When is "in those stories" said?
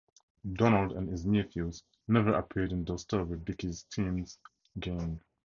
2.71-3.29